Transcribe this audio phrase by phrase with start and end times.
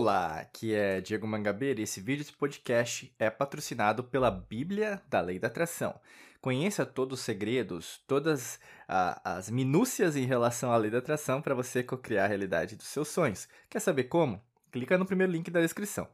[0.00, 5.20] Olá, aqui é Diego Mangabeira e esse vídeo de podcast é patrocinado pela Bíblia da
[5.20, 5.98] Lei da Atração.
[6.40, 11.82] Conheça todos os segredos, todas as minúcias em relação à Lei da Atração para você
[11.82, 13.48] co-criar a realidade dos seus sonhos.
[13.68, 14.40] Quer saber como?
[14.70, 16.06] Clica no primeiro link da descrição.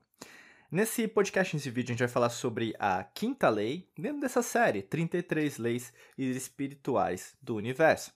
[0.70, 4.80] Nesse podcast, nesse vídeo, a gente vai falar sobre a quinta lei dentro dessa série,
[4.80, 8.14] 33 leis espirituais do universo.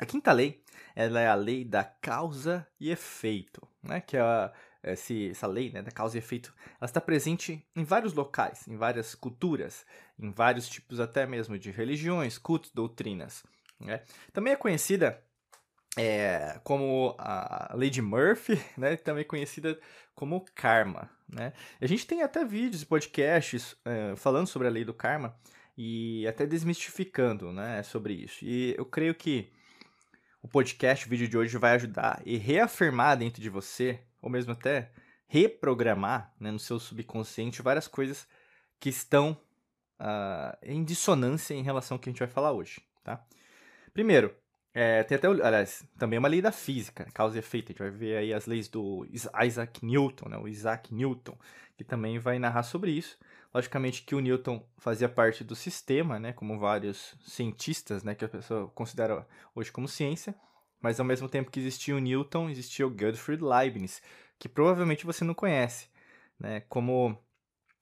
[0.00, 0.60] A quinta lei,
[0.94, 4.00] ela é a lei da causa e efeito, né?
[4.00, 7.84] Que é a, esse, essa lei né, da causa e efeito, ela está presente em
[7.84, 9.84] vários locais, em várias culturas,
[10.18, 13.44] em vários tipos até mesmo de religiões, cultos, doutrinas.
[13.80, 14.02] Né?
[14.32, 15.22] Também é conhecida
[15.96, 18.96] é, como a lei de Murphy, né?
[18.96, 19.78] também conhecida
[20.14, 21.10] como karma.
[21.30, 21.52] Né?
[21.78, 25.38] a gente tem até vídeos e podcasts é, falando sobre a lei do karma
[25.76, 28.44] e até desmistificando né, sobre isso.
[28.44, 29.52] E eu creio que
[30.42, 34.52] o podcast, o vídeo de hoje vai ajudar e reafirmar dentro de você, ou mesmo
[34.52, 34.90] até
[35.26, 38.26] reprogramar né, no seu subconsciente várias coisas
[38.80, 39.36] que estão
[40.00, 43.24] uh, em dissonância em relação ao que a gente vai falar hoje, tá?
[43.92, 44.34] Primeiro,
[44.72, 47.66] é, tem até, aliás, também uma lei da física, causa e efeito.
[47.66, 49.06] A gente vai ver aí as leis do
[49.44, 51.36] Isaac Newton, né, o Isaac Newton,
[51.76, 53.18] que também vai narrar sobre isso.
[53.52, 58.28] Logicamente que o Newton fazia parte do sistema, né, como vários cientistas, né, que a
[58.28, 60.34] pessoa considera hoje como ciência,
[60.80, 64.02] mas ao mesmo tempo que existia o Newton, existia o Gottfried Leibniz,
[64.38, 65.88] que provavelmente você não conhece,
[66.38, 67.18] né, como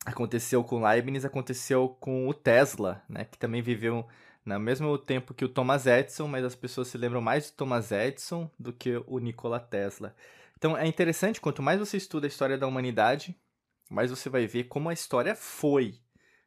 [0.04, 4.06] aconteceu com Leibniz, aconteceu com o Tesla, né, que também viveu
[4.44, 7.90] no mesmo tempo que o Thomas Edison, mas as pessoas se lembram mais do Thomas
[7.90, 10.14] Edison do que o Nikola Tesla.
[10.56, 13.36] Então é interessante, quanto mais você estuda a história da humanidade,
[13.90, 16.00] mas você vai ver como a história foi,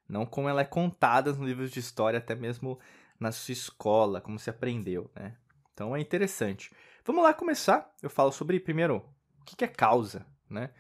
[0.08, 2.80] não como ela é contada nos livros de história, até mesmo
[3.20, 5.36] na sua escola, como se aprendeu, né?
[5.80, 6.70] Então é interessante.
[7.06, 7.90] Vamos lá começar.
[8.04, 8.98] Eu falo sobre, primeiro,
[9.40, 10.72] o que é causa, né?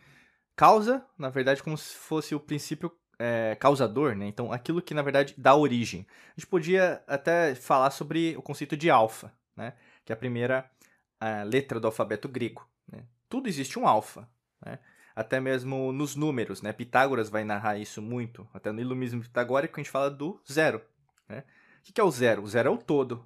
[0.58, 4.28] Causa, na verdade, como se fosse o princípio é, causador, né?
[4.28, 6.06] Então, aquilo que, na verdade, dá origem.
[6.28, 9.72] A gente podia até falar sobre o conceito de alfa, né?
[10.04, 10.70] Que é a primeira
[11.18, 13.06] a letra do alfabeto grego, né?
[13.30, 14.30] Tudo existe um alfa,
[14.66, 14.80] né?
[15.16, 16.74] até mesmo nos números, né?
[16.74, 20.82] Pitágoras vai narrar isso muito, até no iluminismo pitagórico a gente fala do zero,
[21.28, 21.46] né?
[21.88, 22.44] O que é o zero?
[22.44, 23.26] O zero é o todo.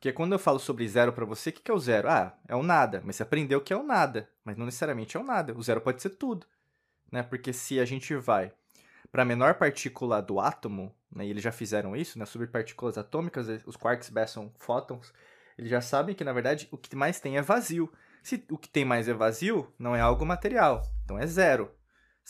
[0.00, 2.08] Porque quando eu falo sobre zero para você, o que é o zero?
[2.08, 3.02] Ah, é o nada.
[3.04, 4.30] Mas você aprendeu que é o nada.
[4.42, 5.52] Mas não necessariamente é o nada.
[5.54, 6.46] O zero pode ser tudo.
[7.12, 7.22] Né?
[7.22, 8.50] Porque se a gente vai
[9.12, 13.46] para a menor partícula do átomo, né, e eles já fizeram isso, né, partículas atômicas,
[13.66, 15.12] os quarks, bosons, fótons,
[15.58, 17.92] eles já sabem que, na verdade, o que mais tem é vazio.
[18.22, 21.70] Se o que tem mais é vazio, não é algo material, então é zero.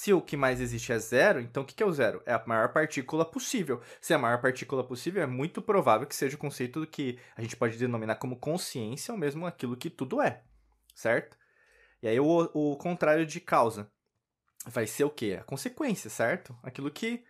[0.00, 2.22] Se o que mais existe é zero, então o que é o zero?
[2.24, 3.82] É a maior partícula possível.
[4.00, 7.42] Se é a maior partícula possível, é muito provável que seja o conceito que a
[7.42, 10.42] gente pode denominar como consciência ou mesmo aquilo que tudo é,
[10.94, 11.36] certo?
[12.02, 13.92] E aí o, o contrário de causa
[14.64, 15.36] vai ser o quê?
[15.38, 16.58] A consequência, certo?
[16.62, 17.22] Aquilo que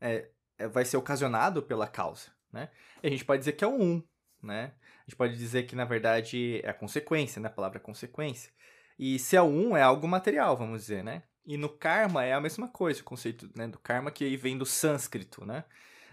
[0.00, 2.70] é, é, vai ser ocasionado pela causa, né?
[3.04, 4.02] E a gente pode dizer que é o um,
[4.42, 4.74] né?
[4.98, 7.46] A gente pode dizer que, na verdade, é a consequência, né?
[7.46, 8.50] A palavra consequência.
[8.98, 11.22] E se é o um, é algo material, vamos dizer, né?
[11.46, 14.66] E no karma é a mesma coisa, o conceito né, do karma que vem do
[14.66, 15.64] sânscrito, né?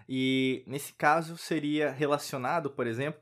[0.07, 3.21] E nesse caso seria relacionado, por exemplo,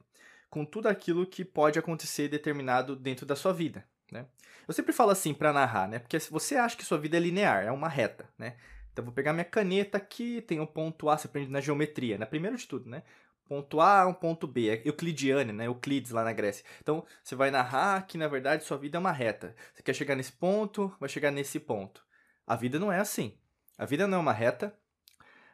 [0.49, 4.25] com tudo aquilo que pode acontecer determinado dentro da sua vida, né?
[4.67, 5.99] Eu sempre falo assim para narrar, né?
[5.99, 8.57] Porque se você acha que sua vida é linear, é uma reta, né?
[8.91, 12.25] Então vou pegar minha caneta aqui, tem um ponto A, você aprende na geometria, né?
[12.25, 13.03] Primeiro de tudo, né?
[13.51, 15.67] Ponto A, um ponto B, é euclidiano, né?
[15.67, 16.63] Euclides lá na Grécia.
[16.79, 19.53] Então, você vai narrar que na verdade sua vida é uma reta.
[19.73, 22.01] Você quer chegar nesse ponto, vai chegar nesse ponto.
[22.47, 23.37] A vida não é assim.
[23.77, 24.73] A vida não é uma reta.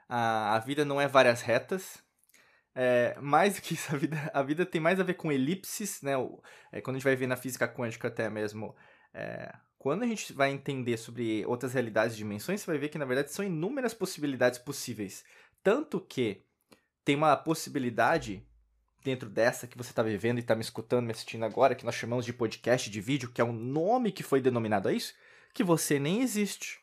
[0.08, 2.04] A, a vida não é várias retas.
[2.76, 6.04] É, mais do que isso, a vida, a vida tem mais a ver com elipses,
[6.04, 6.12] né?
[6.72, 8.76] É, quando a gente vai ver na física quântica até mesmo,
[9.12, 13.00] é, quando a gente vai entender sobre outras realidades e dimensões, você vai ver que
[13.00, 15.26] na verdade são inúmeras possibilidades possíveis.
[15.64, 16.46] Tanto que
[17.08, 18.46] tem uma possibilidade
[19.02, 21.96] dentro dessa que você está vivendo e está me escutando, me assistindo agora, que nós
[21.96, 25.14] chamamos de podcast de vídeo, que é um nome que foi denominado a isso,
[25.54, 26.82] que você nem existe.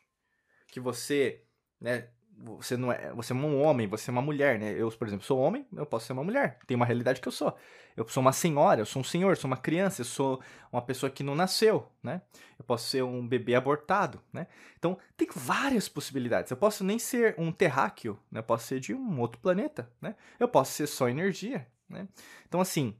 [0.65, 1.43] Que você,
[1.79, 2.07] né,
[2.37, 4.73] você não é, você é um homem, você é uma mulher, né?
[4.77, 6.59] Eu, por exemplo, sou homem, eu posso ser uma mulher.
[6.67, 7.55] Tem uma realidade que eu sou.
[7.95, 10.41] Eu sou uma senhora, eu sou um senhor, eu sou uma criança, eu sou
[10.71, 12.21] uma pessoa que não nasceu, né?
[12.59, 14.47] Eu posso ser um bebê abortado, né?
[14.77, 16.51] Então, tem várias possibilidades.
[16.51, 18.39] Eu posso nem ser um terráqueo, né?
[18.39, 20.15] Eu posso ser de um outro planeta, né?
[20.39, 22.07] Eu posso ser só energia, né?
[22.47, 22.95] Então, assim,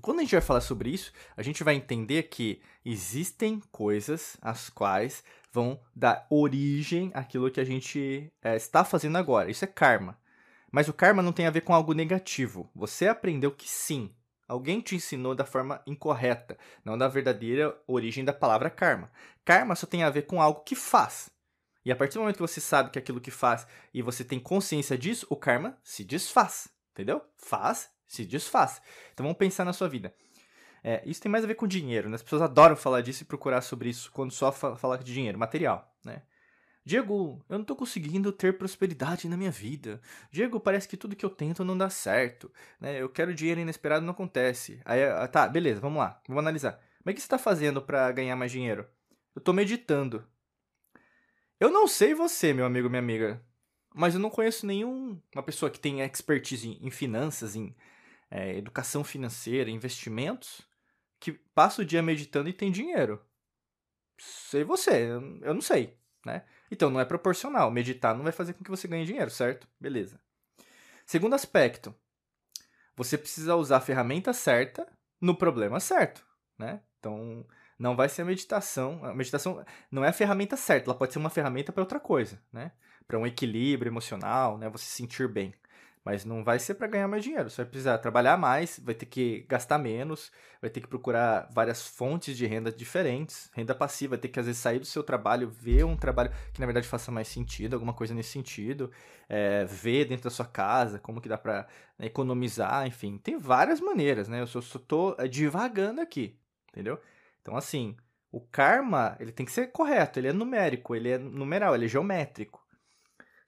[0.00, 4.70] quando a gente vai falar sobre isso, a gente vai entender que existem coisas as
[4.70, 5.22] quais
[5.52, 9.50] vão dar origem àquilo que a gente é, está fazendo agora.
[9.50, 10.18] Isso é karma.
[10.70, 12.70] Mas o karma não tem a ver com algo negativo.
[12.74, 14.10] Você aprendeu que sim,
[14.50, 19.08] Alguém te ensinou da forma incorreta, não da verdadeira origem da palavra karma.
[19.44, 21.30] Karma só tem a ver com algo que faz.
[21.84, 23.64] E a partir do momento que você sabe que é aquilo que faz
[23.94, 26.68] e você tem consciência disso, o karma se desfaz.
[26.90, 27.22] Entendeu?
[27.36, 28.82] Faz, se desfaz.
[29.12, 30.12] Então vamos pensar na sua vida.
[30.82, 32.16] É, isso tem mais a ver com dinheiro, né?
[32.16, 35.94] As pessoas adoram falar disso e procurar sobre isso quando só falar de dinheiro, material,
[36.04, 36.22] né?
[36.84, 40.00] Diego, eu não tô conseguindo ter prosperidade na minha vida.
[40.32, 42.50] Diego, parece que tudo que eu tento não dá certo.
[42.80, 43.00] Né?
[43.00, 44.80] Eu quero dinheiro inesperado não acontece.
[44.84, 46.80] Aí, ah, tá, beleza, vamos lá, vamos analisar.
[47.04, 48.88] Mas o que você tá fazendo para ganhar mais dinheiro?
[49.36, 50.26] Eu tô meditando.
[51.60, 53.40] Eu não sei você, meu amigo, minha amiga,
[53.94, 57.76] mas eu não conheço nenhuma pessoa que tenha expertise em finanças, em
[58.30, 60.62] é, educação financeira, investimentos,
[61.18, 63.24] que passa o dia meditando e tem dinheiro.
[64.18, 65.08] Sei você,
[65.42, 66.44] eu não sei, né?
[66.70, 67.70] Então não é proporcional.
[67.70, 69.66] Meditar não vai fazer com que você ganhe dinheiro, certo?
[69.78, 70.20] Beleza.
[71.04, 71.94] Segundo aspecto,
[72.94, 74.86] você precisa usar a ferramenta certa
[75.20, 76.24] no problema certo,
[76.58, 76.82] né?
[76.98, 77.46] Então
[77.78, 79.04] não vai ser a meditação.
[79.04, 82.40] A meditação não é a ferramenta certa, ela pode ser uma ferramenta para outra coisa,
[82.52, 82.72] né?
[83.06, 84.68] Para um equilíbrio emocional, né?
[84.68, 85.54] Você se sentir bem.
[86.04, 87.50] Mas não vai ser para ganhar mais dinheiro.
[87.50, 91.86] Você vai precisar trabalhar mais, vai ter que gastar menos, vai ter que procurar várias
[91.86, 95.50] fontes de renda diferentes, renda passiva, vai ter que às vezes sair do seu trabalho,
[95.50, 98.90] ver um trabalho que na verdade faça mais sentido, alguma coisa nesse sentido,
[99.28, 101.66] é, ver dentro da sua casa como que dá para
[101.98, 104.40] né, economizar, enfim, tem várias maneiras, né?
[104.40, 106.38] Eu só, tô é, divagando aqui,
[106.70, 106.98] entendeu?
[107.42, 107.94] Então assim,
[108.32, 111.88] o karma ele tem que ser correto, ele é numérico, ele é numeral, ele é
[111.88, 112.59] geométrico.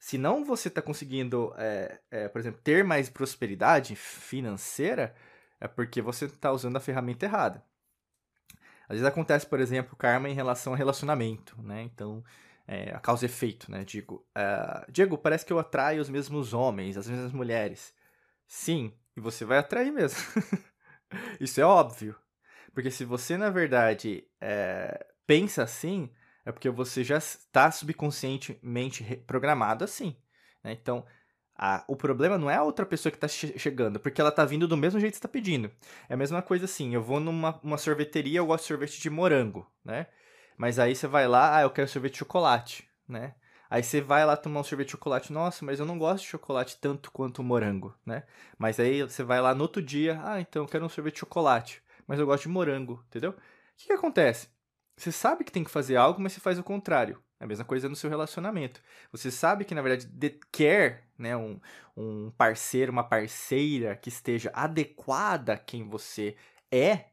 [0.03, 5.15] Se não você está conseguindo, é, é, por exemplo, ter mais prosperidade financeira,
[5.61, 7.65] é porque você está usando a ferramenta errada.
[8.89, 11.83] Às vezes acontece, por exemplo, karma em relação a relacionamento, né?
[11.83, 12.25] Então,
[12.67, 13.85] é, a causa e efeito, né?
[13.85, 17.95] Digo, uh, Diego, parece que eu atraio os mesmos homens, as mesmas mulheres.
[18.49, 20.19] Sim, e você vai atrair mesmo.
[21.39, 22.17] Isso é óbvio.
[22.75, 24.27] Porque se você, na verdade,
[25.29, 26.11] pensa assim,
[26.45, 30.17] é porque você já está subconscientemente programado assim.
[30.63, 30.73] Né?
[30.73, 31.05] Então,
[31.57, 34.45] a, o problema não é a outra pessoa que está che chegando, porque ela está
[34.45, 35.71] vindo do mesmo jeito que está pedindo.
[36.09, 39.11] É a mesma coisa assim, eu vou numa uma sorveteria, eu gosto de sorvete de
[39.11, 40.07] morango, né?
[40.57, 43.35] Mas aí você vai lá, ah, eu quero sorvete de chocolate, né?
[43.71, 46.31] Aí você vai lá tomar um sorvete de chocolate, nossa, mas eu não gosto de
[46.31, 48.25] chocolate tanto quanto o morango, né?
[48.59, 51.21] Mas aí você vai lá no outro dia, ah, então eu quero um sorvete de
[51.21, 53.31] chocolate, mas eu gosto de morango, entendeu?
[53.31, 53.35] O
[53.77, 54.49] que, que acontece?
[55.03, 57.21] Você sabe que tem que fazer algo, mas você faz o contrário.
[57.41, 58.81] É a mesma coisa no seu relacionamento.
[59.11, 60.09] Você sabe que, na verdade,
[60.53, 61.59] quer né, um,
[61.97, 66.37] um parceiro, uma parceira que esteja adequada a quem você
[66.71, 67.07] é,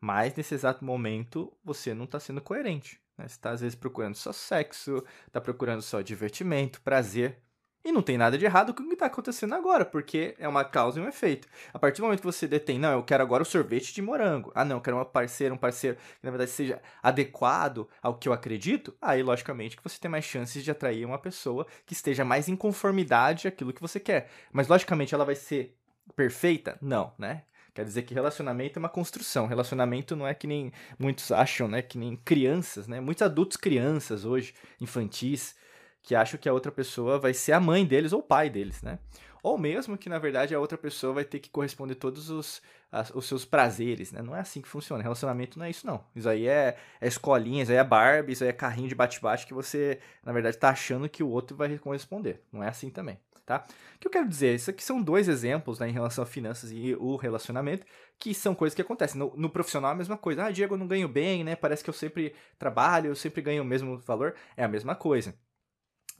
[0.00, 2.98] mas nesse exato momento você não está sendo coerente.
[3.18, 3.28] Né?
[3.28, 7.42] Você está, às vezes, procurando só sexo, está procurando só divertimento, prazer,
[7.84, 10.64] e não tem nada de errado com o que está acontecendo agora, porque é uma
[10.64, 11.46] causa e um efeito.
[11.72, 14.50] A partir do momento que você detém, não, eu quero agora o sorvete de morango.
[14.54, 18.28] Ah, não, eu quero uma parceira, um parceiro que na verdade seja adequado ao que
[18.28, 18.94] eu acredito.
[19.02, 22.56] Aí, logicamente, que você tem mais chances de atrair uma pessoa que esteja mais em
[22.56, 24.30] conformidade àquilo que você quer.
[24.50, 25.76] Mas, logicamente, ela vai ser
[26.16, 26.78] perfeita?
[26.80, 27.42] Não, né?
[27.74, 29.46] Quer dizer que relacionamento é uma construção.
[29.46, 31.82] Relacionamento não é que nem muitos acham, né?
[31.82, 33.00] Que nem crianças, né?
[33.00, 35.56] Muitos adultos crianças hoje, infantis,
[36.04, 38.82] que acham que a outra pessoa vai ser a mãe deles ou o pai deles,
[38.82, 38.98] né?
[39.42, 42.62] Ou mesmo que, na verdade, a outra pessoa vai ter que corresponder todos os,
[42.92, 44.22] as, os seus prazeres, né?
[44.22, 45.02] Não é assim que funciona.
[45.02, 46.04] Relacionamento não é isso, não.
[46.14, 49.46] Isso aí é, é escolinha, isso aí é Barbie, isso aí é carrinho de bate-bate
[49.46, 52.42] que você, na verdade, tá achando que o outro vai corresponder.
[52.52, 53.64] Não é assim também, tá?
[53.96, 54.54] O que eu quero dizer?
[54.54, 57.86] Isso aqui são dois exemplos né, em relação a finanças e o relacionamento,
[58.18, 59.18] que são coisas que acontecem.
[59.18, 60.44] No, no profissional é a mesma coisa.
[60.44, 61.56] Ah, Diego, eu não ganho bem, né?
[61.56, 64.34] Parece que eu sempre trabalho, eu sempre ganho o mesmo valor.
[64.54, 65.34] É a mesma coisa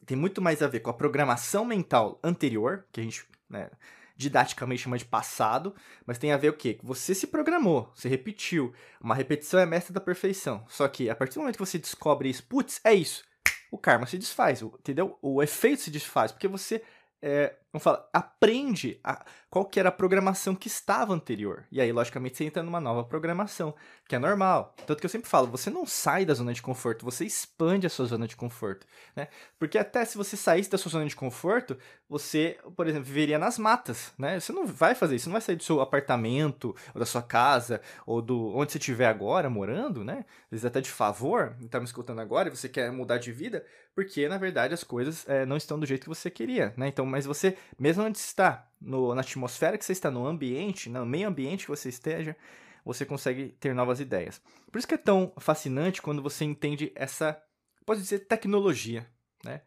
[0.04, 3.70] tem muito mais a ver com a programação mental anterior, que a gente né,
[4.16, 5.75] didaticamente chama de passado,
[6.06, 6.78] mas tem a ver o quê?
[6.82, 8.73] Você se programou, você repetiu.
[9.00, 10.64] Uma repetição é mestre da perfeição.
[10.68, 13.25] Só que a partir do momento que você descobre isso, putz, é isso,
[13.70, 15.18] o karma se desfaz, entendeu?
[15.20, 16.82] O efeito se desfaz, porque você
[17.20, 21.64] é, vamos falar, aprende a, qual que era a programação que estava anterior.
[21.72, 23.74] E aí, logicamente, você entra numa nova programação,
[24.06, 24.76] que é normal.
[24.86, 27.90] Tanto que eu sempre falo, você não sai da zona de conforto, você expande a
[27.90, 29.26] sua zona de conforto, né?
[29.58, 31.76] Porque até se você saísse da sua zona de conforto,
[32.08, 34.38] você, por exemplo, viveria nas matas, né?
[34.38, 37.22] Você não vai fazer isso, você não vai sair do seu apartamento, ou da sua
[37.22, 40.24] casa, ou do onde você estiver agora morando, né?
[40.44, 43.64] Às vezes até de favor, tá me escutando agora e você quer mudar de vida,
[43.96, 46.88] porque, na verdade, as coisas é, não estão do jeito que você queria, né?
[46.88, 51.04] Então, mas você mesmo onde está, no, na atmosfera que você está, no ambiente, no
[51.04, 52.37] meio ambiente que você esteja,
[52.85, 54.40] você consegue ter novas ideias.
[54.71, 57.40] Por isso que é tão fascinante quando você entende essa,
[57.87, 59.06] pode dizer, tecnologia,
[59.44, 59.62] né?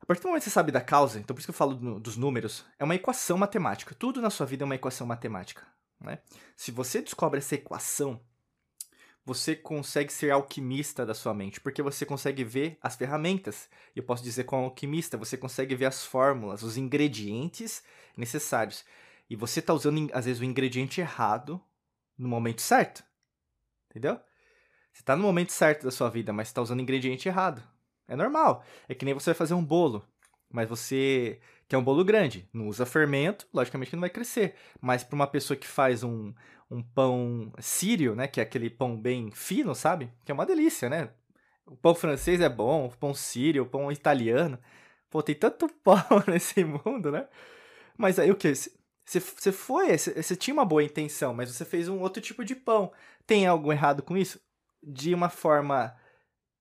[0.00, 1.98] A partir do momento que você sabe da causa, então por isso que eu falo
[1.98, 3.94] dos números, é uma equação matemática.
[3.98, 5.66] Tudo na sua vida é uma equação matemática.
[5.98, 6.18] Né?
[6.54, 8.20] Se você descobre essa equação,
[9.24, 13.70] você consegue ser alquimista da sua mente, porque você consegue ver as ferramentas.
[13.96, 17.82] Eu posso dizer como alquimista, você consegue ver as fórmulas, os ingredientes
[18.16, 18.84] necessários.
[19.28, 21.60] E você está usando, às vezes, o ingrediente errado
[22.18, 23.02] no momento certo.
[23.90, 24.20] Entendeu?
[24.92, 27.62] Você está no momento certo da sua vida, mas está usando o ingrediente errado.
[28.06, 28.62] É normal.
[28.86, 30.06] É que nem você vai fazer um bolo,
[30.50, 32.48] mas você quer um bolo grande.
[32.52, 34.54] Não usa fermento, logicamente que não vai crescer.
[34.80, 36.34] Mas para uma pessoa que faz um,
[36.74, 38.26] um pão sírio, né?
[38.26, 40.12] Que é aquele pão bem fino, sabe?
[40.24, 41.10] Que é uma delícia, né?
[41.66, 44.58] O pão francês é bom, o pão sírio, o pão italiano.
[45.10, 47.28] Pô, tem tanto pão nesse mundo, né?
[47.96, 48.52] Mas aí o que?
[49.06, 52.92] Você foi, você tinha uma boa intenção, mas você fez um outro tipo de pão.
[53.26, 54.40] Tem algo errado com isso?
[54.82, 55.94] De uma forma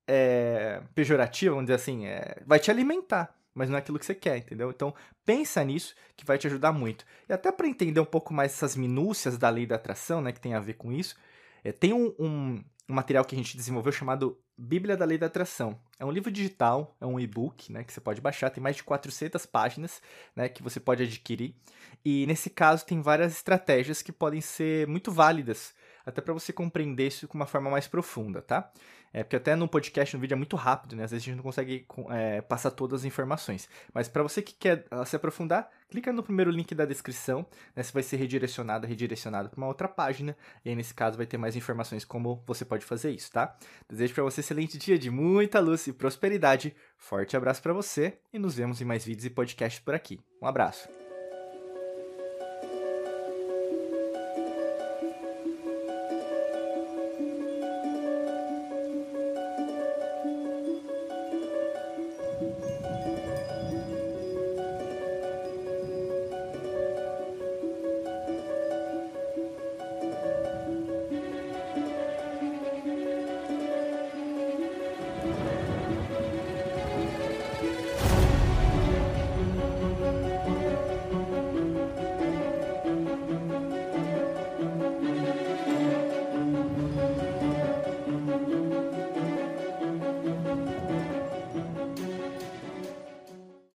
[0.07, 4.15] é, pejorativa, vamos dizer assim, é, vai te alimentar mas não é aquilo que você
[4.15, 4.69] quer, entendeu?
[4.69, 4.93] Então,
[5.25, 7.05] pensa nisso que vai te ajudar muito.
[7.29, 10.39] E até para entender um pouco mais essas minúcias da lei da atração, né, que
[10.39, 11.15] tem a ver com isso,
[11.63, 15.27] é, tem um, um, um, material que a gente desenvolveu chamado Bíblia da Lei da
[15.27, 15.79] Atração.
[15.97, 18.83] É um livro digital, é um e-book, né, que você pode baixar, tem mais de
[18.83, 20.01] 400 páginas,
[20.35, 21.55] né, que você pode adquirir.
[22.03, 25.73] E nesse caso tem várias estratégias que podem ser muito válidas,
[26.05, 28.71] até para você compreender isso com uma forma mais profunda, tá?
[29.13, 31.03] É, porque até no podcast, no vídeo é muito rápido, né?
[31.03, 33.69] Às vezes a gente não consegue é, passar todas as informações.
[33.93, 37.45] Mas para você que quer uh, se aprofundar, clica no primeiro link da descrição,
[37.75, 37.83] né?
[37.83, 40.35] Você vai ser redirecionado, redirecionado para uma outra página.
[40.65, 43.55] E aí, nesse caso, vai ter mais informações como você pode fazer isso, tá?
[43.87, 46.75] Desejo para você um excelente dia de muita luz e prosperidade.
[46.97, 50.19] Forte abraço para você e nos vemos em mais vídeos e podcasts por aqui.
[50.41, 51.02] Um abraço.